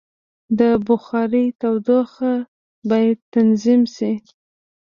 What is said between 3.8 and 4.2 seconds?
شي.